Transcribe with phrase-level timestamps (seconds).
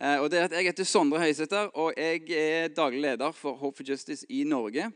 [0.00, 3.56] Eh, og det er at Jeg heter Sondre Høysæter, og jeg er daglig leder for
[3.58, 4.92] Hope for Justice i Norge.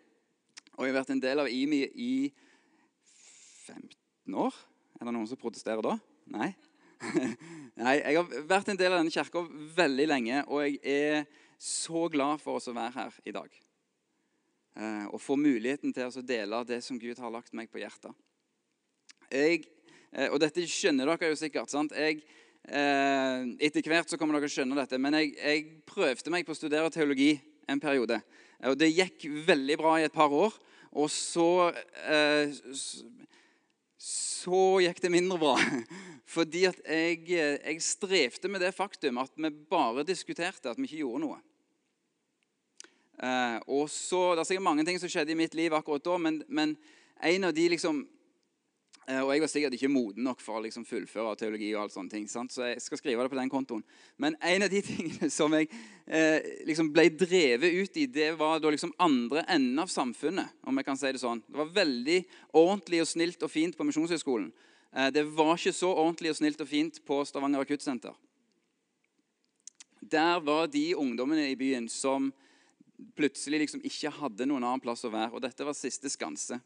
[0.79, 2.33] Og jeg har vært en del av IMI i
[3.67, 4.55] 15 år.
[5.01, 5.97] Er det noen som protesterer da?
[6.31, 6.53] Nei?
[7.83, 9.43] Nei, Jeg har vært en del av denne kirka
[9.75, 11.27] veldig lenge, og jeg er
[11.59, 13.59] så glad for oss å være her i dag.
[14.79, 18.15] Eh, og få muligheten til å dele det som Gud har lagt meg på hjertet.
[19.33, 19.67] Jeg,
[20.13, 21.75] eh, og dette skjønner dere jo sikkert.
[21.75, 21.91] sant?
[21.91, 22.23] Jeg
[22.63, 24.99] etter hvert så kommer dere å skjønne dette.
[25.01, 27.35] Men jeg, jeg, prøvde meg på å studere teologi
[27.71, 28.21] en periode.
[28.71, 30.55] Og det gikk veldig bra i et par år.
[30.93, 31.73] Og så
[32.07, 32.53] eh,
[34.03, 35.57] Så gikk det mindre bra.
[36.35, 41.03] Fordi at jeg, jeg strevde med det faktum at vi bare diskuterte, at vi ikke
[41.03, 41.39] gjorde noe.
[43.23, 46.19] Eh, og så, Det er sikkert mange ting som skjedde i mitt liv akkurat da,
[46.19, 46.77] men, men
[47.23, 48.22] en av de liksom Eh,
[49.03, 51.73] og jeg var sikkert ikke moden nok for å liksom fullføre teologi.
[51.75, 52.53] og alt sånne ting, sant?
[52.55, 53.83] Så jeg skal skrive det på den kontoen.
[54.17, 55.67] Men en av de tingene som jeg
[56.07, 56.39] eh,
[56.69, 60.55] liksom ble drevet ut i, det var da liksom andre enden av samfunnet.
[60.63, 61.43] om jeg kan si Det sånn.
[61.49, 62.21] Det var veldig
[62.53, 64.53] ordentlig og snilt og fint på Misjonshøgskolen.
[64.95, 68.15] Eh, det var ikke så ordentlig og snilt og fint på Stavanger akuttsenter.
[69.99, 72.31] Der var de ungdommene i byen som
[73.17, 75.35] plutselig liksom ikke hadde noen annen plass å være.
[75.35, 76.61] Og dette var siste skanse.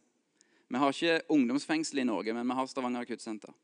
[0.67, 3.55] Vi har ikke ungdomsfengsel i Norge, men vi har Stavanger akuttsenter.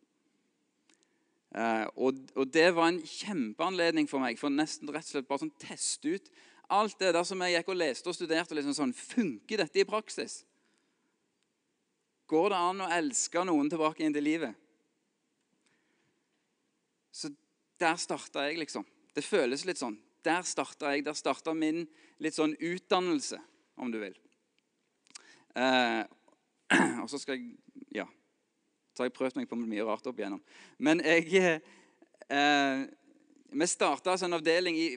[1.53, 5.43] Eh, og, og, det var en kjempeanledning for meg for nesten rett og slett bare
[5.43, 6.31] sånn teste ut
[6.73, 8.57] alt det der som jeg gikk og leste og studerte.
[8.57, 10.43] liksom sånn, Funker dette i praksis?
[12.31, 14.57] Går det an å elske noen tilbake inn til livet?
[17.13, 17.29] Så
[17.83, 18.87] der starta jeg, liksom.
[19.13, 19.99] Det føles litt sånn.
[20.25, 21.05] Der starta jeg.
[21.05, 21.85] Der starta min
[22.23, 23.37] litt sånn utdannelse,
[23.77, 24.17] om du vil.
[25.53, 26.01] Eh,
[27.03, 27.55] Og så skal jeg
[27.95, 28.07] Ja.
[28.93, 30.43] Så har jeg prøvd meg på mye rart opp igjennom.
[30.79, 31.61] Men jeg
[32.29, 32.83] eh,
[33.53, 34.89] Vi starta altså en avdeling i,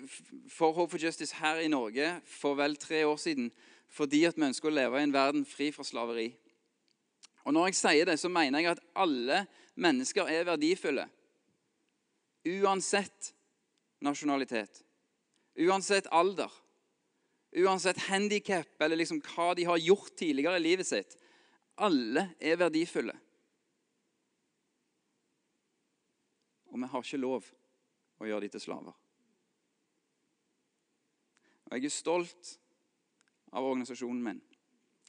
[0.51, 3.51] for Hope for Justice her i Norge for vel tre år siden
[3.95, 6.29] fordi at vi ønsker å leve i en verden fri fra slaveri.
[7.45, 11.05] Og Når jeg sier det, så mener jeg at alle mennesker er verdifulle.
[12.45, 13.33] Uansett
[14.03, 14.81] nasjonalitet.
[15.59, 16.51] Uansett alder.
[17.55, 21.15] Uansett handikap eller liksom hva de har gjort tidligere i livet sitt.
[21.75, 23.15] Alle er verdifulle.
[26.71, 27.47] Og vi har ikke lov
[28.19, 28.95] å gjøre dem til slaver.
[31.65, 32.51] Og Jeg er stolt
[33.51, 34.41] av organisasjonen min.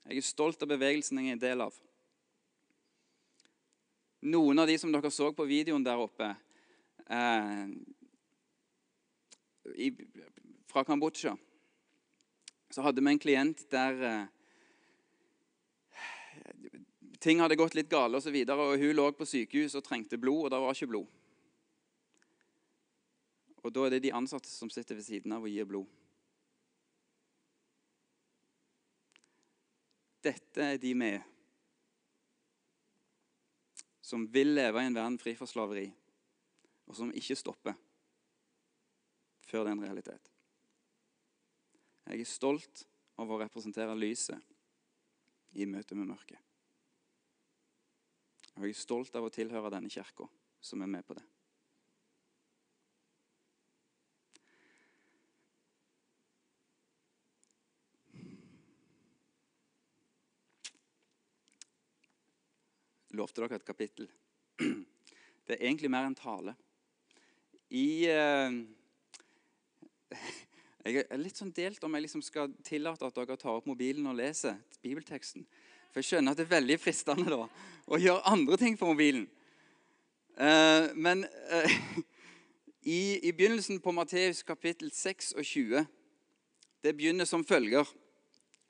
[0.06, 1.74] Jeg er stolt av bevegelsen jeg er en del av.
[4.26, 6.30] Noen av de som dere så på videoen der oppe
[7.10, 7.66] eh,
[9.74, 9.90] i,
[10.70, 11.34] fra Kambodsja,
[12.70, 14.35] så hadde vi en klient der eh,
[17.26, 20.18] ting hadde gått litt gale, og, så videre, og hun lå på sykehus og trengte
[20.20, 21.14] blod, og det var ikke blod.
[23.66, 25.88] Og Da er det de ansatte som sitter ved siden av og gir blod.
[30.22, 31.32] Dette er de med
[34.06, 35.88] som vil leve i en verden fri for slaveri,
[36.86, 37.74] og som ikke stopper
[39.46, 40.32] før det er en realitet.
[42.06, 42.86] Jeg er stolt
[43.18, 46.45] av å representere lyset i møte med mørket.
[48.56, 50.28] Og jeg er stolt av å tilhøre denne kirka
[50.64, 51.24] som er med på det.
[63.16, 64.08] lovte dere et kapittel.
[65.46, 66.56] Det er egentlig mer en tale.
[67.70, 68.58] I eh,
[70.86, 74.06] Jeg er litt sånn delt om jeg liksom skal tillate at dere tar opp mobilen
[74.06, 75.42] og leser bibelteksten.
[75.96, 77.44] For jeg skjønner at det er veldig fristende da,
[77.88, 79.22] å gjøre andre ting på mobilen.
[80.36, 81.76] Uh, men uh,
[82.84, 85.86] i, i, begynnelsen på Matteus kapittel 26
[86.84, 87.88] Det begynner som følger.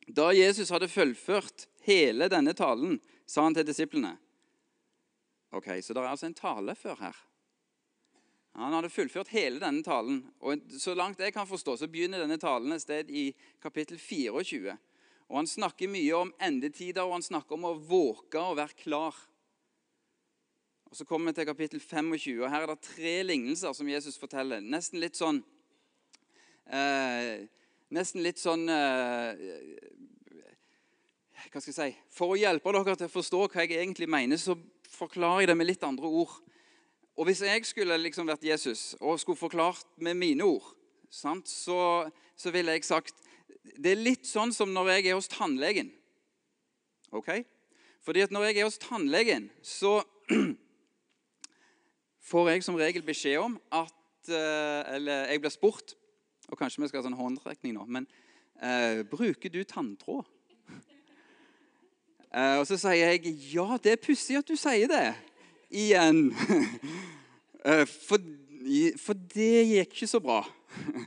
[0.07, 4.15] Da Jesus hadde fullført hele denne talen, sa han til disiplene
[5.51, 7.23] Ok, Så det er altså en tale før her.
[8.55, 10.29] Han hadde fullført hele denne talen.
[10.39, 14.79] og Så langt jeg kan forstå, så begynner denne talen et sted i kapittel 24.
[15.29, 19.17] Og Han snakker mye om endetider, og han snakker om å våke og være klar.
[20.87, 24.19] Og Så kommer vi til kapittel 25, og her er det tre lignelser som Jesus
[24.19, 24.63] forteller.
[24.63, 25.43] Nesten litt sånn
[26.71, 27.47] eh,
[27.95, 29.43] Nesten litt sånn eh,
[31.53, 34.39] Hva skal jeg si For å hjelpe dere til å forstå hva jeg egentlig mener,
[34.39, 34.57] så
[34.91, 36.39] forklarer jeg det med litt andre ord.
[37.17, 40.75] Og Hvis jeg skulle liksom vært Jesus og skulle forklart med mine ord,
[41.11, 42.07] sant, så,
[42.37, 43.26] så ville jeg sagt
[43.77, 45.91] det er litt sånn som når jeg er hos tannlegen.
[47.15, 47.31] Ok?
[48.07, 49.99] Fordi at når jeg er hos tannlegen, så
[52.31, 55.95] får jeg som regel beskjed om at eh, Eller jeg blir spurt,
[56.49, 58.07] og kanskje vi skal ha sånn håndrekning nå, men
[58.63, 60.27] eh, bruker du tanntråd?
[62.37, 65.15] Eh, og så sier jeg ja, det er pussig at du sier det.
[65.73, 66.27] Igjen.
[67.67, 68.23] Eh, for,
[69.03, 70.37] for, det gikk ikke så bra.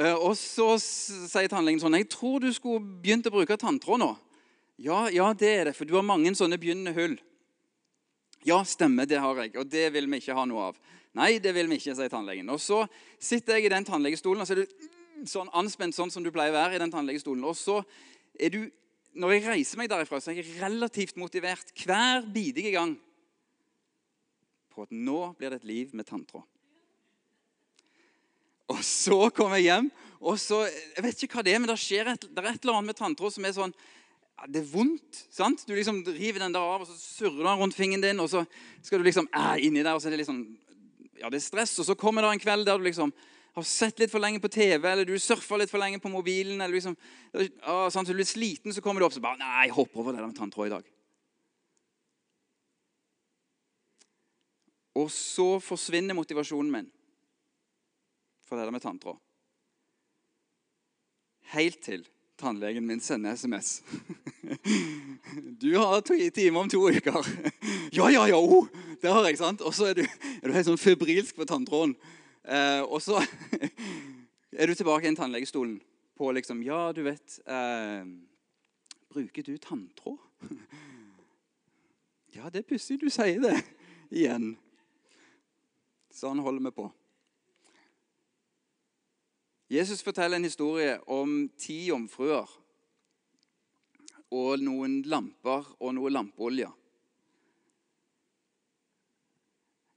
[0.00, 4.14] Eh, og så sier tannlegen sånn Jeg tror du skulle begynt å bruke tanntråd nå.
[4.80, 7.18] Ja, ja, det er det, for du har mange sånne begynnende hull.
[8.48, 10.78] Ja, stemmer, det har jeg, og det vil vi ikke ha noe av.
[11.18, 12.48] Nei, det vil vi ikke, sier tannlegen.
[12.54, 12.86] Og så
[13.20, 16.54] sitter jeg i den tannlegestolen, og så er du sånn anspent sånn som du pleier
[16.54, 17.44] å være i den tannlegestolen.
[17.44, 17.82] Og så
[18.40, 18.60] er du,
[19.20, 22.94] når jeg reiser meg derifra, så er jeg relativt motivert hver bidige gang
[24.72, 26.46] på at nå blir det et liv med tanntråd.
[28.70, 29.90] Og så kommer jeg hjem,
[30.20, 32.62] og så Jeg vet ikke hva det er, men det skjer et, det er et
[32.62, 35.22] eller annet med tanntråd som er sånn ja, Det er vondt.
[35.32, 35.64] sant?
[35.66, 38.44] Du liksom river den der av, og så surrer den rundt fingeren din, og så
[38.82, 40.44] skal du liksom eh, inni der, og så er det liksom
[41.20, 41.74] ja, det er stress.
[41.82, 43.12] Og så kommer det en kveld der du liksom
[43.56, 46.60] har sett litt for lenge på TV, eller du surfer litt for lenge på mobilen,
[46.60, 46.94] eller liksom,
[47.34, 50.04] ja, sant, så du blir sliten, så kommer du opp og bare Nei, jeg hopper
[50.04, 50.86] over det der med tanntråd i dag.
[55.00, 56.88] Og så forsvinner motivasjonen min
[58.50, 59.18] for det der med tanntråd.
[61.54, 62.02] Helt til
[62.40, 63.82] tannlegen min sender SMS.
[65.60, 66.00] Du har
[66.30, 67.26] time om to uker.
[67.92, 68.38] Ja, ja, ja!
[68.38, 68.66] Oh,
[69.02, 69.60] det har jeg, sant?
[69.60, 71.94] Og så er du, er du helt sånn febrilsk på tanntråden.
[72.42, 73.20] Eh, og så
[74.58, 75.80] er du tilbake i tannlegestolen
[76.18, 78.06] på liksom Ja, du vet eh,
[79.10, 80.18] Bruker du tanntråd?
[82.34, 83.56] Ja, det er pussig du sier det
[84.10, 84.54] igjen.
[86.14, 86.90] Sånn holder vi på.
[89.70, 92.48] Jesus forteller en historie om ti jomfruer
[94.34, 96.70] og noen lamper og noe lampeolje.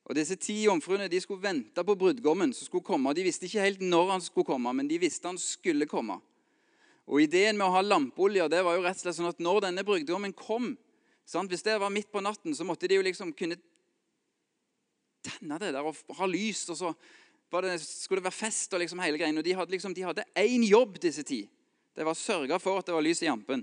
[0.03, 3.15] Og Disse ti jomfruene de skulle vente på brudgommen som skulle komme.
[3.17, 6.19] De visste ikke helt når han skulle komme, men de visste han skulle komme.
[7.09, 9.65] Og Ideen med å ha lampeolje det var jo rett og slett sånn at når
[9.65, 10.75] denne brudgommen kom
[11.25, 11.49] sant?
[11.49, 13.57] Hvis det var midt på natten, så måtte de jo liksom kunne
[15.23, 16.67] tenne det der og ha lys.
[16.69, 16.93] og så
[17.61, 19.37] det, skulle det være fest og liksom hele greien.
[19.37, 19.93] Og de hadde liksom,
[20.63, 21.43] jobb, disse ti.
[21.93, 23.61] Det var å sørge for at det var lys i jampen.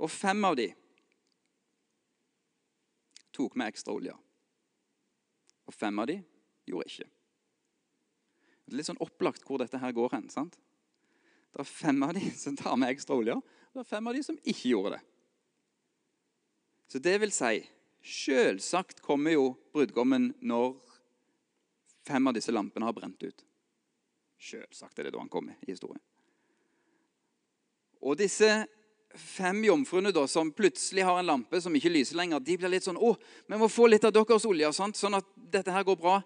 [0.00, 0.70] Og fem av de
[3.32, 4.14] tok med ekstra olje.
[5.68, 6.18] Og fem av de
[6.68, 7.08] gjorde ikke.
[8.62, 10.28] Det er litt sånn opplagt hvor dette her går hen.
[10.32, 10.56] sant?
[11.52, 14.16] Det er fem av de som tar med ekstra olje, og det er fem av
[14.16, 15.02] de som ikke gjorde det.
[16.92, 17.54] Så det vil si
[18.02, 20.72] Selvsagt kommer jo brudgommen når
[22.06, 23.44] fem av disse lampene har brent ut.
[24.42, 26.02] Selvsagt er det da han kommer i historien.
[28.02, 28.48] Og disse
[29.14, 32.86] fem jomfruene da, som plutselig har en lampe som ikke lyser lenger, de blir litt
[32.86, 33.16] sånn 'Å,
[33.46, 34.96] vi må få litt av deres olje, sant?
[34.96, 36.22] sånn at dette her går bra.'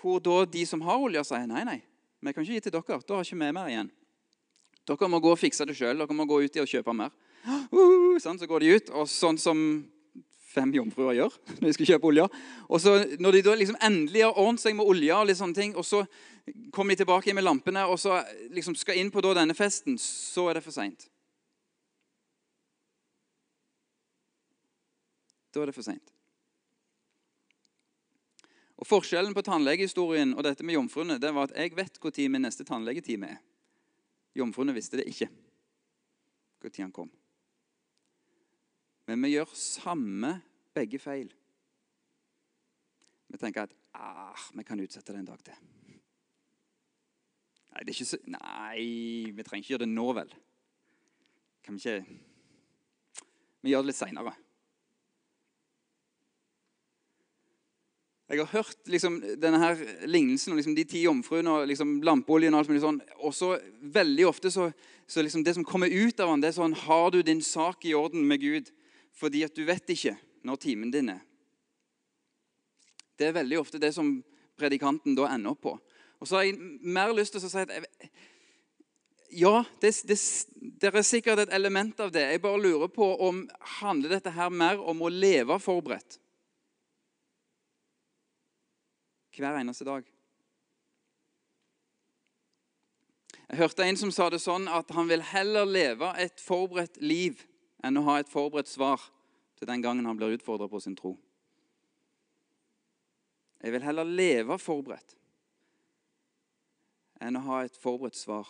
[0.00, 1.82] Hvor da de som har olje, sier 'Nei, nei,
[2.20, 3.02] vi kan ikke gi til dere.
[3.06, 3.90] Da har ikke vi mer igjen.'
[4.86, 5.98] 'Dere må gå og fikse det sjøl.
[5.98, 7.12] Dere må gå ut i og kjøpe mer.'
[7.44, 9.91] Uh, sånn, så går de ut, og sånn som
[10.52, 12.28] fem jomfruer gjør når de skal kjøpe olje.
[12.68, 15.58] Og så Når de da liksom endelig har ordnet seg med olje, og litt sånne
[15.58, 16.04] ting, og så
[16.74, 18.20] kommer de tilbake med lampene og så
[18.50, 21.08] liksom skal inn på denne festen, så er det for seint.
[25.52, 26.12] Da er det for seint.
[28.82, 32.42] Og Forskjellen på tannlegehistorien og dette med jomfruene det var at jeg vet når min
[32.42, 33.40] neste tannlegetime er.
[34.34, 35.28] Jomfruene visste det ikke
[36.62, 37.10] når han kom.
[39.10, 40.36] Men vi gjør samme
[40.74, 41.32] begge feil.
[43.32, 45.56] Vi tenker at ah, vi kan utsette det en dag til.
[47.72, 50.32] Nei, så, nei, vi trenger ikke gjøre det nå, vel.
[51.64, 52.18] Kan vi ikke
[53.62, 54.32] Vi gjør det litt seinere.
[58.32, 62.54] Jeg har hørt liksom, denne her lignelsen om liksom, de ti jomfruene og liksom, lampeoljen.
[62.56, 63.00] Og alt sånn.
[63.36, 63.50] Så
[63.94, 64.70] veldig ofte så,
[65.06, 67.84] så liksom, det som kommer ut av den, det er sånn Har du din sak
[67.84, 68.72] i orden med Gud?
[69.16, 70.16] Fordi at du vet ikke
[70.46, 71.22] når timen din er.
[73.16, 74.16] Det er veldig ofte det som
[74.58, 75.74] predikanten da ender opp på.
[76.22, 77.72] Og så har jeg mer lyst til å si at
[79.32, 80.18] ja, det, det,
[80.80, 82.24] det, er sikkert et element av det.
[82.34, 83.46] Jeg bare lurer på om
[83.80, 86.18] handler dette her mer om å leve forberedt
[89.32, 90.04] hver eneste dag.
[93.48, 97.40] Jeg hørte en som sa det sånn at han vil heller leve et forberedt liv
[97.82, 99.02] enn å ha et forberedt svar
[99.58, 101.16] til den gangen han blir utfordra på sin tro.
[103.62, 105.16] Jeg vil heller leve forberedt
[107.22, 108.48] enn å ha et forberedt svar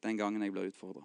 [0.00, 1.04] den gangen jeg blir utfordra.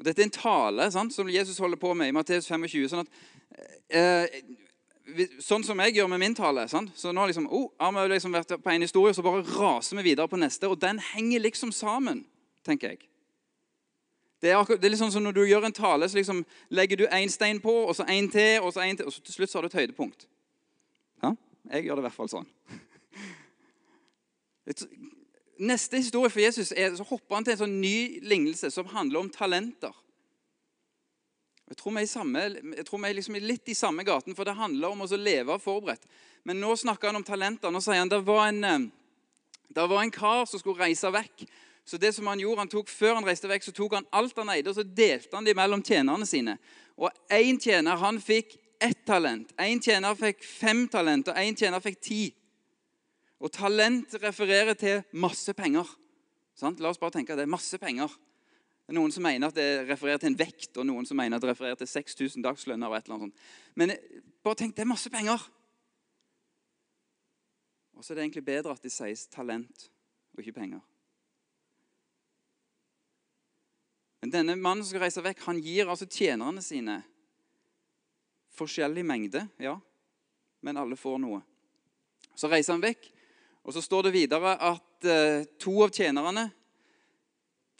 [0.00, 2.88] Dette er en tale sant, som Jesus holder på med i Matteus 25.
[2.88, 3.08] Sånn, at,
[3.88, 4.40] eh,
[5.44, 6.66] sånn som jeg gjør med min tale.
[6.68, 6.94] Sant?
[6.96, 10.08] Så nå liksom, oh, har vi liksom vært på en historie, så bare raser vi
[10.10, 10.68] videre på neste.
[10.68, 12.24] Og den henger liksom sammen,
[12.66, 13.06] tenker jeg.
[14.40, 17.06] Det er, det er liksom sånn Når du gjør en tale, så liksom legger du
[17.12, 19.52] én stein på, og så én til, og så en til, og så til slutt
[19.52, 20.26] så har du et høydepunkt.
[21.22, 21.34] Ja?
[21.74, 22.48] Jeg gjør det i hvert fall sånn.
[25.70, 29.20] Neste historie for Jesus er, så hopper han til en sånn ny lignelse som handler
[29.20, 29.92] om talenter.
[31.70, 32.40] Jeg tror vi er, samme,
[32.80, 35.58] jeg tror vi er liksom litt i samme gaten, for det handler om å leve
[35.62, 36.08] forberedt.
[36.48, 37.70] Men nå snakker han om talenter.
[37.70, 38.88] Nå sier han det eh,
[39.70, 41.44] det var en kar som skulle reise vekk.
[41.90, 44.36] Så det som han gjorde, han tok, Før han reiste vekk, så tok han alt
[44.38, 46.54] han eide, og så delte han det mellom tjenerne sine.
[46.94, 51.82] Og Én tjener han fikk ett talent, én tjener fikk fem talent, og én tjener
[51.82, 52.20] fikk ti.
[53.42, 55.88] Og talent refererer til masse penger.
[56.54, 56.78] Sant?
[56.80, 58.14] La oss bare tenke at det er masse penger.
[58.86, 61.36] Det er Noen som mener at det refererer til en vekt, og noen som mener
[61.36, 62.86] at det refererer til 6000 dagslønner.
[62.86, 63.42] og et eller annet sånt.
[63.74, 63.96] Men
[64.44, 65.42] bare tenk, det er masse penger.
[67.98, 69.90] Og så er det egentlig bedre at det sies talent
[70.34, 70.89] og ikke penger.
[74.20, 76.98] Men denne mannen som skal reise vekk, han gir altså tjenerne sine
[78.56, 79.78] forskjellig mengde, ja,
[80.60, 81.40] men alle får noe.
[82.36, 83.06] Så reiser han vekk,
[83.64, 86.50] og så står det videre at eh, to av tjenerne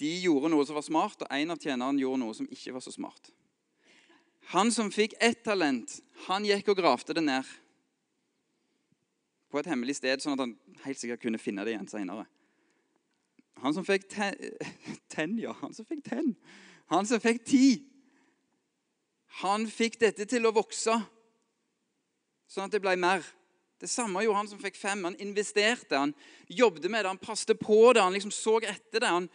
[0.01, 2.85] de gjorde noe som var smart, og en av tjenerne gjorde noe som ikke var
[2.85, 3.33] så smart.
[4.55, 7.49] Han som fikk ett talent, han gikk og gravde det ned
[9.51, 10.57] på et hemmelig sted, sånn at han
[10.87, 12.25] helt sikkert kunne finne det igjen senere.
[13.61, 14.37] Han som fikk ten,
[15.15, 16.35] ten, ja, han som fikk ten.
[16.93, 17.67] Han som fikk ti.
[19.45, 20.97] Han fikk dette til å vokse,
[22.51, 23.23] sånn at det ble mer.
[23.81, 25.05] Det samme gjorde han som fikk fem.
[25.07, 26.13] Han investerte, han
[26.51, 29.13] jobbet med det, han passte på det, han liksom så etter det.
[29.13, 29.29] Han,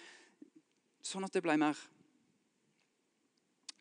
[1.05, 1.79] sånn at det ble mer.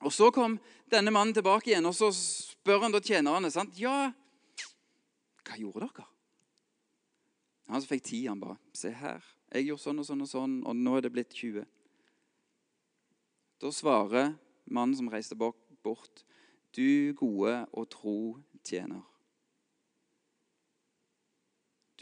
[0.04, 0.58] Og Så kom
[0.92, 3.76] denne mannen tilbake igjen, og så spør han da tjenerne sant?
[3.80, 4.12] Ja,
[5.44, 6.08] hva gjorde dere?
[7.72, 9.24] Han som fikk ti, han bare Se her.
[9.54, 11.62] Jeg gjorde sånn og sånn og sånn, og nå er det blitt 20.
[13.62, 14.32] Da svarer
[14.66, 16.24] mannen som reiste bort,
[16.74, 18.16] du gode og tro
[18.66, 19.04] tjener.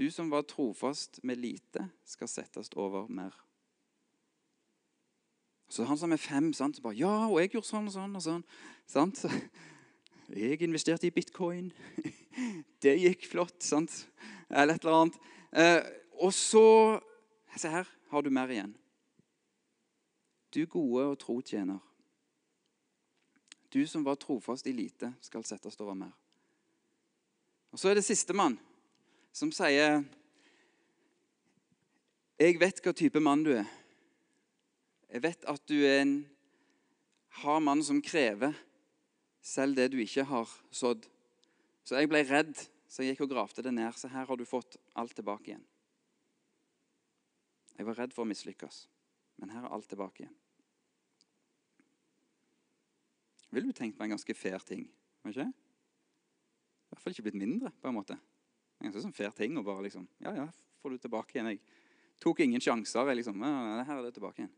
[0.00, 3.36] Du som var trofast med lite, skal settes over mer.
[5.68, 8.24] Så han som er fem, sant, bare Ja, og jeg gjorde sånn og sånn og
[8.24, 8.42] sånn.
[8.88, 9.24] Sant?
[10.32, 11.70] Jeg investerte i bitcoin.
[12.84, 13.92] Det gikk flott, sant?
[14.48, 15.16] Eller et eller annet.
[15.52, 15.80] Eh,
[16.24, 16.64] og så
[17.56, 18.72] Se her har du mer igjen.
[20.52, 21.80] Du gode og tro tjener.
[23.72, 26.12] Du som var trofast i lite, skal settes over mer.
[27.72, 28.58] Og Så er det sistemann
[29.32, 30.04] som sier
[32.38, 33.68] Jeg vet hva type mann du er.
[35.12, 36.14] Jeg vet at du er en
[37.42, 38.56] hard mann som krever
[39.40, 41.06] selv det du ikke har sådd.
[41.84, 42.56] Så jeg ble redd,
[42.88, 43.94] så jeg gikk og gravde det ned.
[43.96, 45.64] Så her har du fått alt tilbake igjen.
[47.82, 48.76] Jeg var redd for å mislykkes,
[49.42, 50.34] men her er alt tilbake igjen.
[53.50, 54.84] Ville du tenkt på en ganske fair ting?
[55.26, 55.48] ikke?
[55.50, 57.72] I hvert fall ikke blitt mindre.
[57.82, 58.14] på en måte.
[58.78, 60.46] En ganske sånn fair ting å bare liksom Ja, ja,
[60.78, 61.50] får du tilbake igjen.
[61.50, 63.10] Jeg tok ingen sjanser.
[63.10, 64.54] Jeg liksom, ja, her er det tilbake igjen.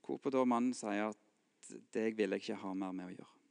[0.00, 3.41] Hvorpå da mannen sier at det vil jeg ikke ha mer med å gjøre.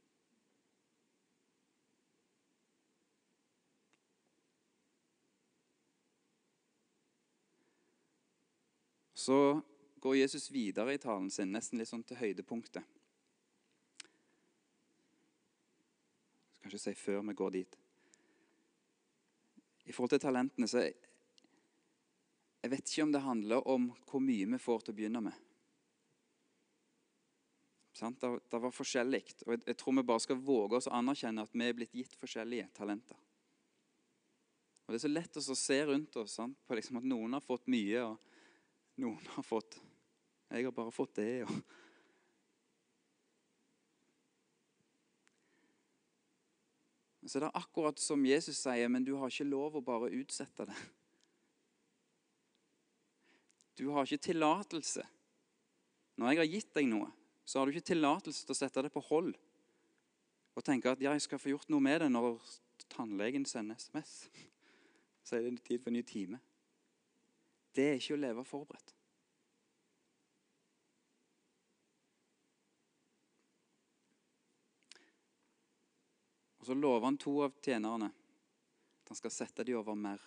[9.22, 9.62] Så
[10.02, 12.82] går Jesus videre i talen sin, nesten litt sånn til høydepunktet.
[16.58, 17.76] Jeg skal ikke si før vi går dit.
[19.86, 20.96] I forhold til talentene så jeg,
[22.72, 25.38] vet ikke om det handler om hvor mye vi får til å begynne med.
[28.02, 29.22] Det, var forskjellig.
[29.46, 32.18] Og jeg, tror vi bare skal våge oss å anerkjenne at vi er blitt gitt
[32.18, 33.22] forskjellige talenter.
[34.82, 37.70] Og Det er så lett å se rundt oss på liksom at noen har fått
[37.70, 38.31] mye, og
[39.00, 39.78] noen har fått.
[40.52, 41.44] Jeg har bare fått det.
[41.46, 41.62] og...
[47.22, 50.66] Så det er akkurat som Jesus sier, men du har ikke lov å bare utsette
[50.68, 50.76] det.
[53.78, 55.06] Du har ikke tillatelse.
[56.20, 57.08] Når jeg har gitt deg noe,
[57.44, 59.32] så har du ikke tillatelse til å sette det på hold
[60.52, 62.36] og tenke at jeg skal få gjort noe med det når
[62.92, 64.26] tannlegen sender SMS.
[65.24, 66.40] Så er det tid for en ny time.
[67.72, 68.94] Det er ikke å leve forberedt.
[76.62, 80.20] Og Så lover han to av tjenerne at han skal sette dem over mer.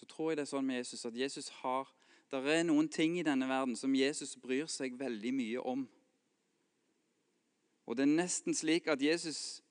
[0.00, 1.92] Så tror jeg det er sånn med Jesus at Jesus har
[2.26, 5.84] Det er noen ting i denne verden som Jesus bryr seg veldig mye om.
[7.86, 9.62] Og det er nesten slik at Jesus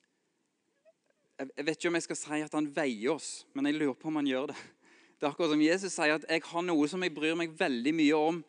[1.36, 4.08] Jeg vet ikke om jeg skal si at han veier oss, men jeg lurer på
[4.08, 4.60] om han gjør det.
[5.26, 7.94] Det er akkurat som Jesus sier at 'jeg har noe som jeg bryr meg veldig
[7.96, 8.44] mye om',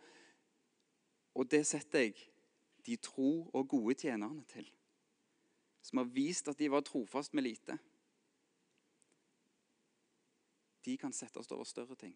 [1.34, 2.14] og det setter jeg
[2.86, 4.70] de tro og gode tjenerne til.
[5.82, 7.78] Som har vist at de var trofast med lite.
[10.84, 12.14] De kan settes over større ting.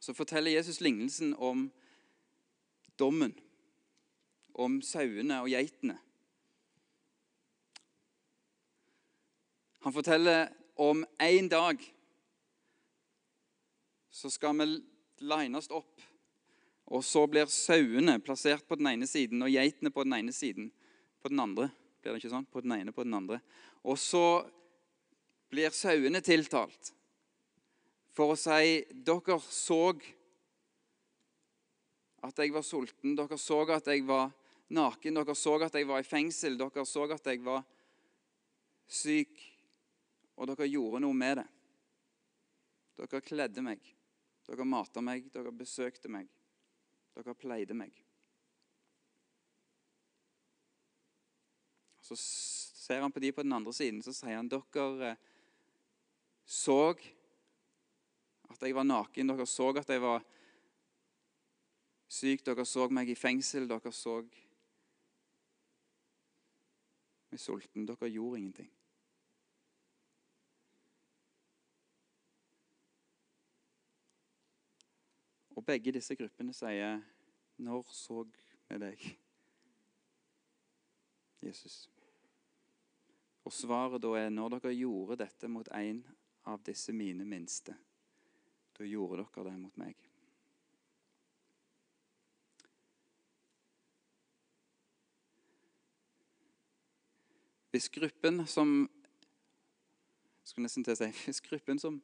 [0.00, 1.72] Så forteller Jesus lignelsen om
[2.98, 3.40] dommen
[4.54, 5.98] om sauene og geitene.
[9.80, 11.99] Han forteller om en dag
[14.10, 14.68] så skal vi
[15.22, 16.02] lines opp.
[16.90, 20.70] Og så blir sauene plassert på den ene siden og geitene på den ene siden.
[21.22, 21.68] På den andre.
[22.00, 22.48] Blir det ikke sånn?
[22.50, 23.38] På den ene på den andre.
[23.86, 24.42] Og så
[25.50, 26.92] blir sauene tiltalt
[28.14, 29.84] for å si dere så
[32.26, 34.28] at jeg var sulten, dere så at jeg var
[34.68, 35.16] naken.
[35.16, 37.62] Dere så at jeg var i fengsel, dere så at jeg var
[38.90, 39.40] syk,
[40.36, 41.46] og dere gjorde noe med det.
[43.00, 43.80] Dere kledde meg,
[44.50, 46.26] dere mata meg, dere besøkte meg,
[47.14, 47.94] dere pleide meg.
[52.02, 55.20] Så ser han på de på den andre siden, så sier han dere eh,
[56.50, 56.96] så
[58.50, 60.24] at jeg var naken, dere så at jeg var
[62.10, 64.18] syk, dere så meg i fengsel, dere så
[67.30, 67.86] meg sulten.
[67.86, 68.70] Dere gjorde ingenting.
[75.60, 77.02] Og begge disse gruppene sier,
[77.58, 78.22] 'Når så
[78.68, 79.18] vi deg?'
[81.42, 81.90] Jesus.
[83.44, 86.06] Og svaret da er, 'Når dere gjorde dette mot en
[86.46, 87.76] av disse mine minste,
[88.78, 90.08] da gjorde dere det mot meg.'
[97.70, 98.88] Hvis gruppen som
[100.44, 102.02] skulle til å si, Hvis gruppen som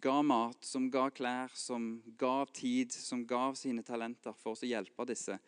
[0.00, 5.08] ga mat, som ga klær, som gav tid, som gav sine talenter for å hjelpe
[5.08, 5.38] disse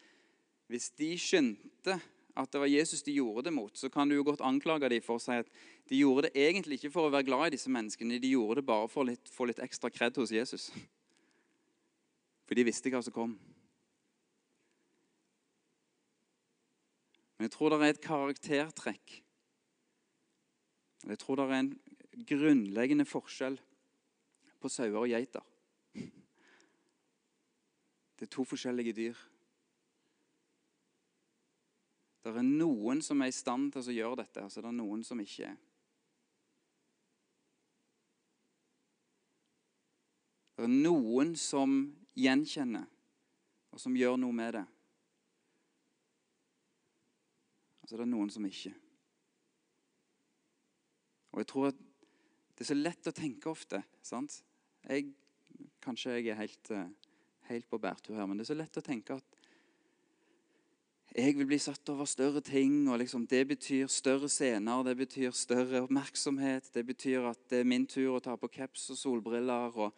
[0.69, 1.99] Hvis de skjønte
[2.35, 5.03] at det var Jesus de gjorde det mot, så kan du jo godt anklage dem
[5.05, 5.51] for å si at
[5.89, 8.67] de gjorde det egentlig ikke for å være glad i disse menneskene, de gjorde det
[8.67, 10.71] bare for å få litt ekstra kred hos Jesus.
[12.45, 13.37] For de visste hva som kom.
[17.39, 19.15] Men jeg tror det er et karaktertrekk.
[21.05, 21.73] Jeg tror det er en
[22.25, 23.61] grunnleggende forskjell
[24.65, 25.45] på sauer og geiter.
[28.15, 29.23] Det er to forskjellige dyr.
[32.25, 34.77] Det er noen som er i stand til å gjøre dette, og så er det
[34.79, 35.59] noen som ikke er.
[40.55, 41.75] Det er noen som
[42.17, 42.87] gjenkjenner,
[43.75, 44.65] og som gjør noe med det.
[47.83, 48.73] Og så er det noen som ikke.
[51.35, 51.85] Og jeg tror at
[52.55, 53.83] det er så lett å tenke ofte.
[54.01, 54.39] sant?
[54.89, 55.07] Jeg,
[55.85, 56.89] kanskje jeg er helt, eh,
[57.49, 59.41] helt på bærtur her, men det er så lett å tenke at
[61.15, 65.31] jeg vil bli satt over større ting, og liksom det betyr større scener, det betyr
[65.31, 66.73] større oppmerksomhet.
[66.75, 69.93] Det betyr at det er min tur å ta på caps og solbriller og,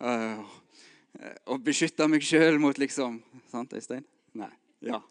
[0.00, 0.44] øh,
[1.50, 3.18] og beskytte meg sjøl mot liksom
[3.50, 4.06] Sant, Øystein?
[4.38, 4.52] Nei.
[4.80, 5.02] Ja.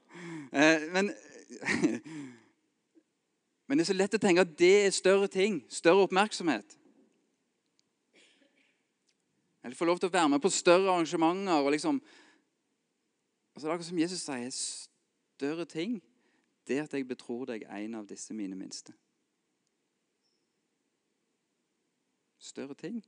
[0.53, 1.11] Eh, men
[3.67, 6.73] Men det er så lett å tenke at det er større ting, større oppmerksomhet.
[9.63, 11.61] Eller få lov til å være med på større arrangementer.
[11.61, 12.01] og liksom...
[13.51, 14.51] Altså, det er akkurat som Jesus sier,
[15.35, 15.99] større ting
[16.67, 18.93] det at jeg betror deg en av disse mine minste.
[22.41, 23.01] Større ting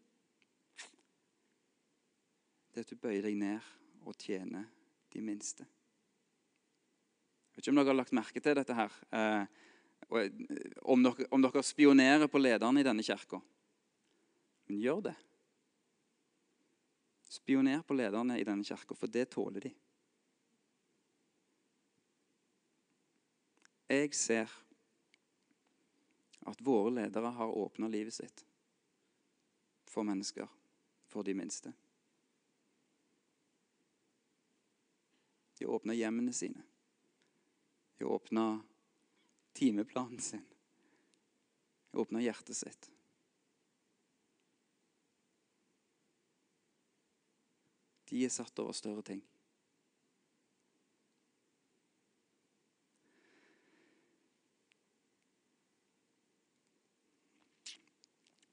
[2.74, 3.62] det at du bøyer deg ned
[4.04, 4.66] og tjener
[5.14, 5.66] de minste.
[7.54, 8.96] Jeg vet ikke om dere har lagt merke til dette her.
[9.14, 9.44] Eh,
[10.90, 13.40] om, dere, om dere spionerer på lederen i denne kirka.
[14.68, 15.14] Men gjør det.
[17.34, 19.72] Spioner på lederne i denne kirka, for det tåler de.
[23.90, 24.54] Jeg ser
[26.46, 28.46] at våre ledere har åpna livet sitt
[29.90, 30.46] for mennesker,
[31.10, 31.74] for de minste.
[35.58, 36.62] De åpner hjemmene sine
[37.98, 38.62] De åpna
[39.58, 40.46] timeplanen sin.
[41.92, 42.93] De åpna hjertet sitt.
[48.14, 49.24] De er satt over større ting.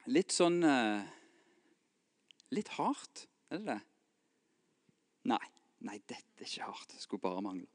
[0.09, 1.05] Litt sånn eh,
[2.57, 3.79] Litt hardt, Er det det?
[5.29, 5.44] Nei.
[5.85, 6.94] Nei, dette er ikke hardt.
[6.94, 7.68] Det skulle bare mangle.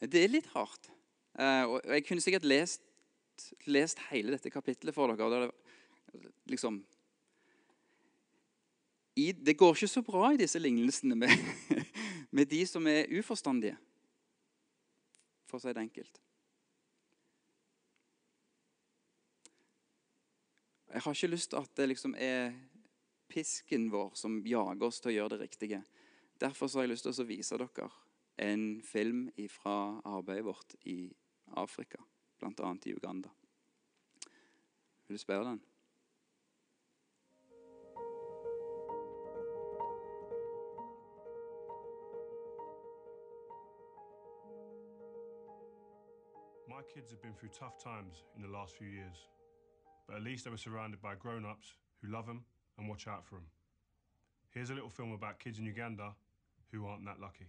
[0.00, 0.88] Det er litt hardt.
[1.36, 2.82] Eh, og jeg kunne sikkert lest,
[3.68, 5.28] lest hele dette kapittelet for dere.
[5.28, 5.52] og
[6.16, 6.80] det, liksom,
[9.18, 11.32] i, det går ikke så bra i disse lignelsene med,
[12.36, 13.76] med de som er uforstandige,
[15.48, 16.20] for å si det enkelt.
[20.88, 22.54] Jeg har ikke lyst til at det liksom er
[23.28, 25.82] pisken vår som jager oss til å gjøre det riktige.
[26.40, 27.88] Derfor har jeg lyst til å vise dere
[28.38, 29.74] en film fra
[30.06, 31.10] arbeidet vårt i
[31.58, 32.00] Afrika,
[32.38, 32.70] bl.a.
[32.86, 33.32] i Uganda.
[35.08, 35.60] Vil du spørre den?
[46.94, 49.28] Kids have been through tough times in the last few years,
[50.06, 52.44] but at least they were surrounded by grown ups who love them
[52.78, 53.44] and watch out for them.
[54.50, 56.12] Here's a little film about kids in Uganda
[56.72, 57.46] who aren't that lucky.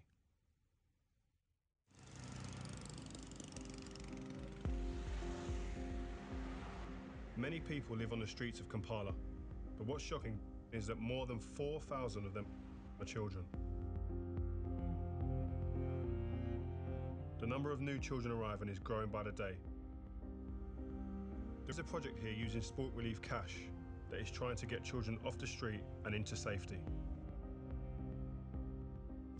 [7.38, 9.14] Many people live on the streets of Kampala,
[9.78, 10.38] but what's shocking
[10.74, 12.46] is that more than 4,000 of them
[13.00, 13.46] are children.
[17.50, 19.54] Number of new children arriving is growing by the day.
[21.66, 23.56] There's a project here using Sport Relief Cash
[24.12, 26.78] that is trying to get children off the street and into safety.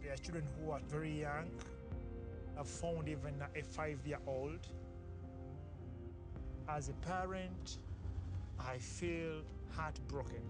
[0.02, 1.52] There are children who are very young.
[2.60, 4.68] I've found even a five year old.
[6.68, 7.78] As a parent,
[8.60, 9.44] I feel
[9.76, 10.42] heartbroken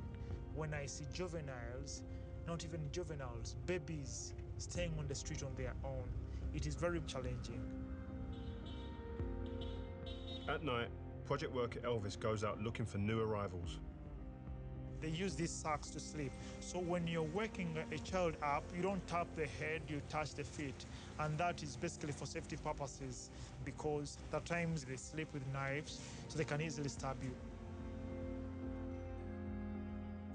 [0.55, 2.03] when I see juveniles,
[2.47, 6.07] not even juveniles, babies staying on the street on their own.
[6.53, 7.61] It is very challenging.
[10.47, 10.89] At night,
[11.25, 13.79] project worker Elvis goes out looking for new arrivals.
[15.01, 16.33] They use these sacks to sleep.
[16.59, 20.43] So when you're waking a child up, you don't tap the head, you touch the
[20.43, 20.85] feet.
[21.19, 23.29] And that is basically for safety purposes
[23.63, 27.31] because at times they sleep with knives, so they can easily stab you.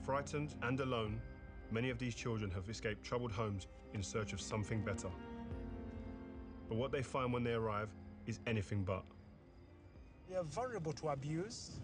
[0.04, 1.20] Frightened and alone,
[1.70, 5.08] many of these children have escaped troubled homes in search of something better.
[6.68, 7.88] But what they find when they arrive
[8.26, 9.04] is anything but.
[10.28, 11.80] They are vulnerable to abuse.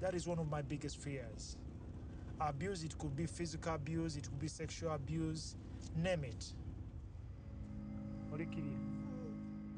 [0.00, 1.56] That is one of my biggest fears.
[2.40, 5.54] Abuse, it could be physical abuse, it could be sexual abuse,
[5.96, 6.44] name it.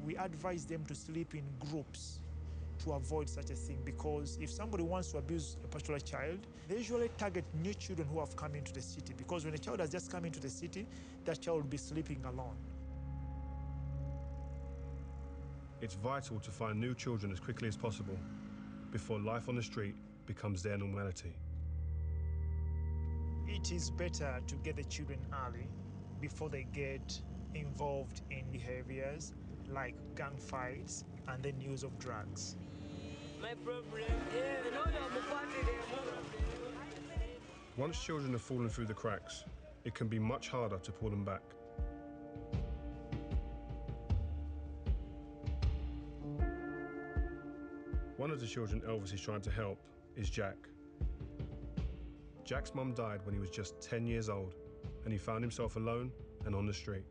[0.03, 2.19] We advise them to sleep in groups
[2.79, 6.77] to avoid such a thing because if somebody wants to abuse a particular child, they
[6.77, 9.91] usually target new children who have come into the city because when a child has
[9.91, 10.87] just come into the city,
[11.25, 12.55] that child will be sleeping alone.
[15.85, 18.17] It's vital to find new children as quickly as possible
[18.89, 19.93] before life on the street
[20.25, 21.37] becomes their normality.
[23.47, 25.67] It is better to get the children early
[26.19, 27.21] before they get
[27.53, 29.33] involved in behaviors
[29.71, 32.55] like gang fights and the use of drugs.
[33.39, 33.93] My problem,
[34.35, 35.99] yeah, no, I'm a party there.
[37.77, 39.43] Once children have fallen through the cracks,
[39.83, 41.43] it can be much harder to pull them back.
[48.35, 49.79] Of the children Elvis is trying to help
[50.17, 50.57] is Jack.
[52.43, 54.55] Jack's mum died when he was just 10 years old,
[55.05, 56.11] and he found himself alone
[56.45, 57.05] and on the street.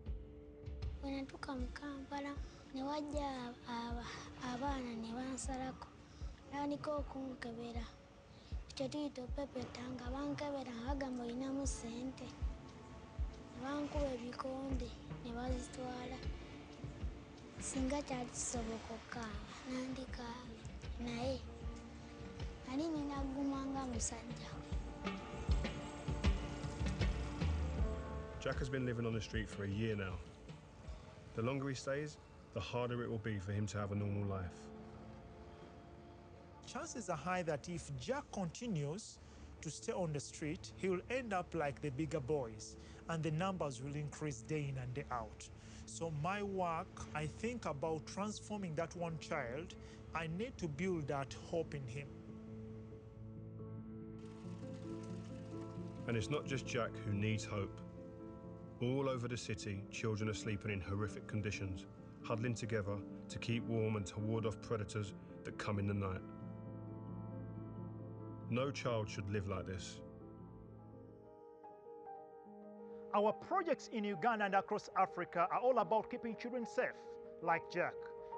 [17.60, 18.02] singa
[21.04, 21.40] naye eh.
[22.68, 24.50] nali ninagumanga musajja
[28.40, 30.12] Jack has been living on the street for a year now.
[31.34, 32.18] The longer he stays,
[32.52, 34.58] the harder it will be for him to have a normal life.
[36.66, 39.18] Chances are high that if Jack continues
[39.62, 42.76] to stay on the street, he will end up like the bigger boys,
[43.08, 45.48] and the numbers will increase day in and day out.
[45.86, 49.74] So, my work, I think about transforming that one child.
[50.14, 52.06] I need to build that hope in him.
[56.06, 57.80] And it's not just Jack who needs hope.
[58.82, 61.86] All over the city, children are sleeping in horrific conditions,
[62.22, 62.96] huddling together
[63.28, 66.20] to keep warm and to ward off predators that come in the night.
[68.50, 70.00] No child should live like this.
[73.16, 76.98] Our projects in Uganda and across Africa are all about keeping children safe,
[77.42, 77.94] like Jack,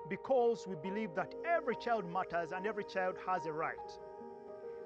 [0.08, 3.98] because we believe that every child matters and every child has a right.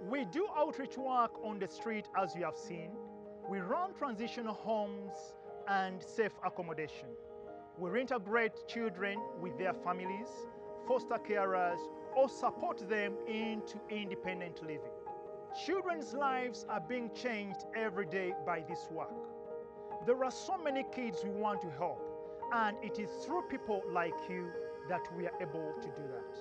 [0.08, 2.90] We do outreach work on the street, as you have seen.
[3.48, 5.12] We run transitional homes
[5.68, 7.08] and safe accommodation.
[7.78, 10.28] We reintegrate children with their families,
[10.86, 11.78] foster carers,
[12.16, 14.92] or support them into independent living.
[15.66, 19.12] Children's lives are being changed every day by this work.
[20.06, 22.00] There are so many kids we want to help,
[22.52, 24.50] and it is through people like you
[24.90, 26.38] that we are able to do that.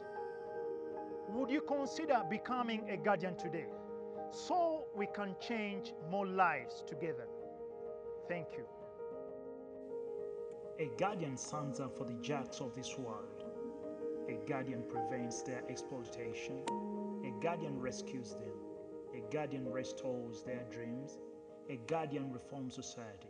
[1.29, 3.67] Would you consider becoming a guardian today
[4.31, 7.27] so we can change more lives together?
[8.27, 8.65] Thank you.
[10.79, 13.43] A guardian stands up for the jacks of this world.
[14.29, 16.63] A guardian prevents their exploitation.
[17.25, 18.57] A guardian rescues them.
[19.13, 21.19] A guardian restores their dreams.
[21.69, 23.29] A guardian reforms society.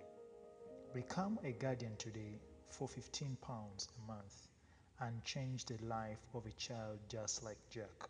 [0.94, 4.49] Become a guardian today for 15 pounds a month
[5.00, 8.10] and change the life of a child just like Jack.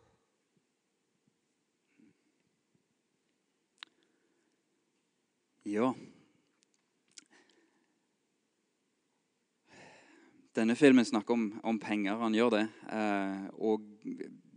[5.63, 5.93] Ja.
[10.53, 12.15] Denne filmen snakker om, om penger.
[12.15, 12.65] Han gjør det.
[12.89, 13.85] Eh, og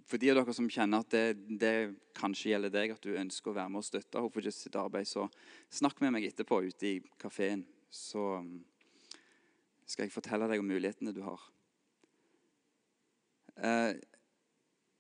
[0.09, 1.75] for de av dere som kjenner at det, det
[2.17, 5.09] kanskje gjelder deg, at du ønsker å være med og støtte Hope for sitt arbeid,
[5.09, 5.29] så
[5.73, 7.67] snakk med meg etterpå ute i kafeen.
[7.93, 8.55] Så um,
[9.85, 11.45] skal jeg fortelle deg om mulighetene du har.
[13.63, 13.95] Eh,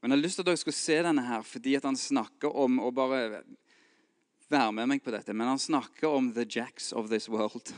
[0.02, 2.54] men jeg har lyst til at dere skal se denne her fordi at han snakker
[2.64, 3.42] om og bare
[4.52, 5.34] være med meg på dette.
[5.34, 7.72] Men han snakker om the jacks of this world.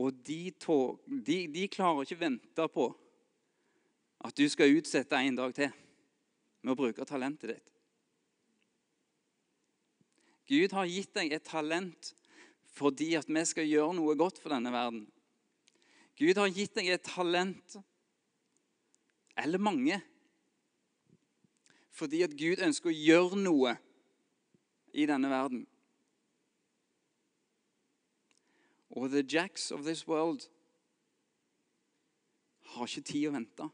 [0.00, 2.88] Og de, tog, de, de klarer ikke vente på
[4.20, 5.74] at du skal utsette en dag til
[6.60, 7.76] med å bruke talentet ditt.
[10.50, 12.14] Gud har gitt deg et talent
[12.74, 15.04] fordi at vi skal gjøre noe godt for denne verden.
[16.20, 17.78] Gud har gitt deg et talent,
[19.42, 20.00] eller mange,
[21.90, 23.74] fordi at Gud ønsker å gjøre noe
[24.92, 25.66] i denne verden.
[28.90, 30.48] Og the jacks of this world
[32.74, 33.68] har ikke tid å vente.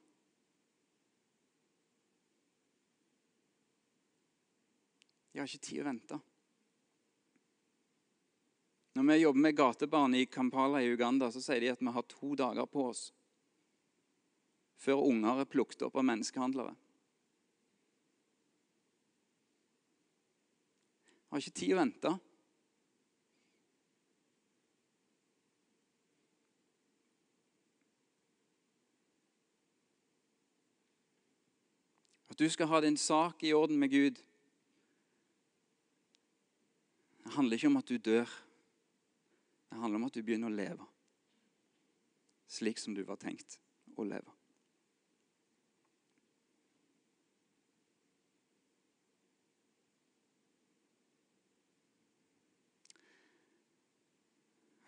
[5.33, 6.19] De har ikke tid å vente.
[8.97, 12.07] Når vi jobber med gatebarn i Kampala i Uganda, så sier de at vi har
[12.09, 13.11] to dager på oss
[14.77, 16.75] før unger er plukket opp av menneskehandlere.
[21.33, 22.13] Har ikke tid å vente.
[32.31, 34.21] At du skal ha din sak i orden med Gud,
[37.25, 38.29] det handler ikke om at du dør.
[39.67, 40.87] Det handler om at du begynner å leve
[42.47, 43.59] slik som du var tenkt
[43.97, 44.36] å leve.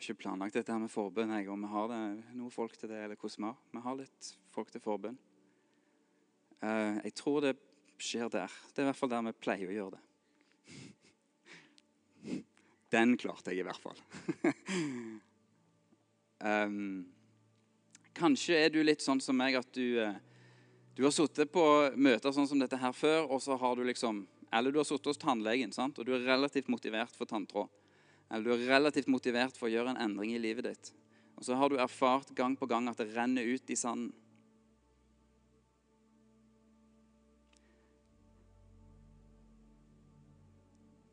[0.08, 2.00] Ikke planlagt dette her med forbønn, jeg, om vi har det,
[2.38, 3.56] noe folk til det, eller hvordan vi har.
[3.74, 5.18] Vi har litt folk til forbønn.
[6.64, 7.52] Uh, jeg tror det
[8.00, 8.54] skjer der.
[8.72, 10.02] Det er i hvert fall der vi pleier å gjøre det.
[12.94, 14.00] Den klarte jeg i hvert fall.
[16.48, 17.04] um,
[18.16, 20.16] kanskje er du litt sånn som meg at du, eh,
[20.96, 21.64] du har sittet på
[22.00, 25.10] møter sånn som dette her før, og så har du liksom Eller du har sittet
[25.10, 25.98] hos tannlegen, sant?
[26.00, 27.68] og du er relativt motivert for tanntråd.
[28.28, 30.90] Eller du er relativt motivert for å gjøre en endring i livet ditt.
[31.38, 34.10] Og så har du erfart gang på gang at det renner ut i sanden.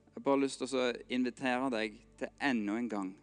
[0.09, 3.13] Jeg har bare lyst til å invitere deg til enda en gang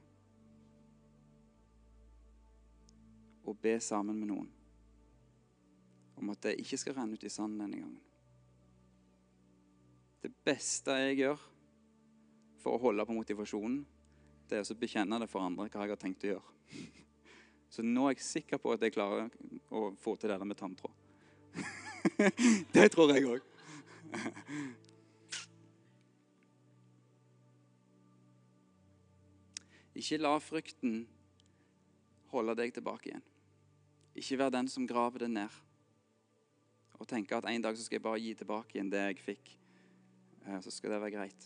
[3.42, 4.50] å be sammen med noen
[6.22, 8.02] om at det ikke skal renne ut i sanden denne gangen.
[10.22, 11.40] Det beste jeg gjør
[12.62, 13.80] for å holde på motivasjonen,
[14.48, 16.48] det er å bekjenne det for andre hva jeg har tenkt å gjøre.
[17.72, 19.26] Så nå er jeg sikker på at jeg klarer
[19.72, 20.94] å få til det der med tanntråd.
[22.76, 23.42] det tror jeg òg.
[30.02, 31.06] Ikke la frykten
[32.32, 33.24] holde deg tilbake igjen.
[34.16, 35.52] Ikke vær den som graver det ned
[37.00, 39.44] og tenker at en dag så skal jeg bare gi tilbake igjen det jeg fikk.
[40.46, 41.42] Eh, så skal det være greit.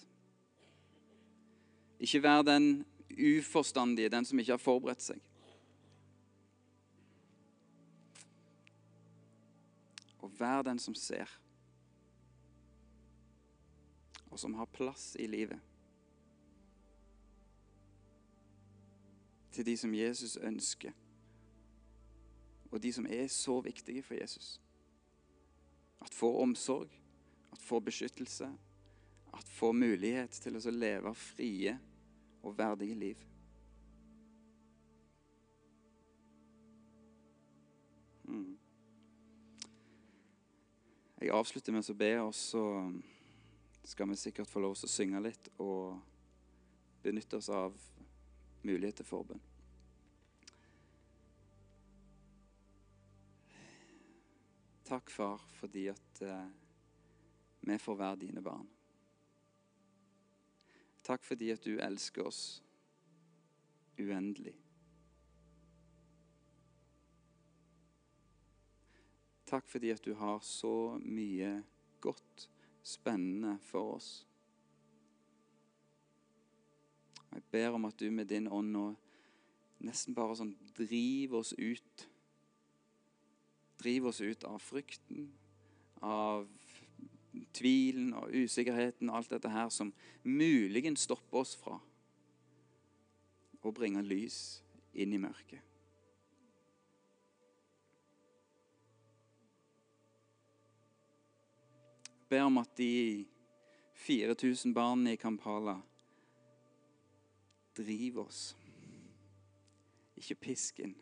[2.01, 5.21] Ikke vær den uforstandige, den som ikke har forberedt seg.
[10.19, 11.31] Og vær den som ser,
[14.31, 15.63] og som har plass i livet.
[19.57, 20.93] til de som Jesus ønsker,
[22.71, 24.61] og de som er så viktige for Jesus.
[26.05, 26.91] At får omsorg,
[27.53, 28.51] at får beskyttelse,
[29.37, 31.77] at få mulighet til å leve frie
[32.43, 33.25] og verdige liv.
[38.27, 38.57] Mm.
[41.21, 42.65] Jeg avslutter med å be, og så
[43.87, 46.01] skal vi sikkert få lov til å synge litt og
[47.03, 47.77] benytte oss av
[48.67, 49.43] mulighet til forbønn.
[54.87, 56.47] Takk, far, fordi at eh,
[57.67, 58.76] vi får være dine barn.
[61.07, 62.41] Takk fordi at du elsker oss
[63.99, 64.55] uendelig.
[69.47, 71.61] Takk fordi at du har så mye
[72.03, 72.49] godt,
[72.83, 74.27] spennende for oss.
[77.33, 78.85] Jeg ber om at du med din ånd nå
[79.87, 82.07] nesten bare sånn driver oss ut.
[83.79, 85.29] Driver oss ut av frykten,
[86.03, 86.49] av
[87.57, 89.93] tvilen og usikkerheten og alt dette her som
[90.25, 91.79] muligens stopper oss fra
[93.67, 94.61] å bringe lys
[94.95, 95.63] inn i mørket.
[102.27, 103.27] Jeg ber om at de
[104.03, 105.77] 4000 barna i Kampala
[107.77, 108.57] driver oss.
[110.17, 110.97] Ikke pisken,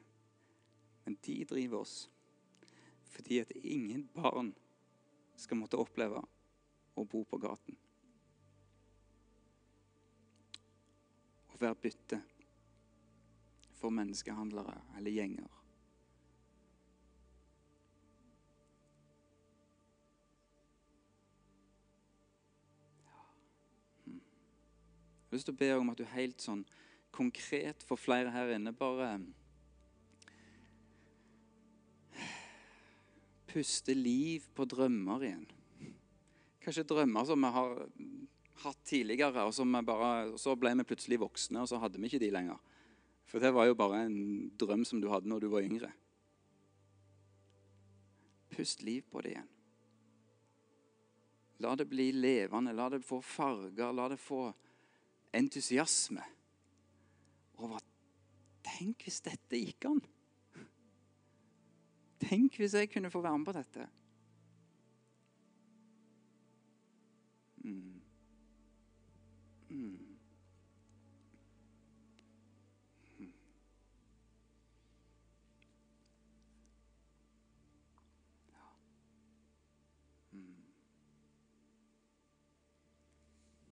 [1.05, 2.11] men de driver oss.
[3.15, 4.53] Fordi at ingen barn
[5.45, 6.23] skal måtte oppleve
[6.95, 7.77] å bo på gaten.
[11.55, 12.21] Å være bytte
[13.79, 15.51] for menneskehandlere eller gjenger.
[24.05, 24.19] Hmm.
[24.19, 26.65] Jeg har lyst til å be om at du helt sånn
[27.15, 29.13] konkret for flere her inne bare
[33.55, 35.47] puste liv på drømmer igjen.
[36.65, 37.75] Kanskje drømmer som vi har
[38.65, 42.23] hatt tidligere, og som bare, så ble vi plutselig voksne, og så hadde vi ikke
[42.23, 42.61] de lenger.
[43.31, 44.19] For det var jo bare en
[44.61, 45.91] drøm som du hadde når du var yngre.
[48.55, 49.51] Pust liv på det igjen.
[51.63, 54.49] La det bli levende, la det få farger, la det få
[55.35, 56.25] entusiasme
[57.63, 57.83] over
[58.65, 60.01] Tenk hvis dette gikk an!
[62.29, 63.89] Tenk hvis jeg kunne få være med på dette.
[67.65, 67.94] Mm.